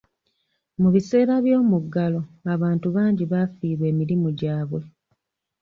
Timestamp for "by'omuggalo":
1.45-2.21